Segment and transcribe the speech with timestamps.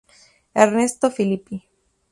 [0.55, 1.63] Ernesto Filippi.